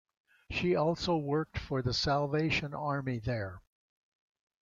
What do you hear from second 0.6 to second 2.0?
also worked for the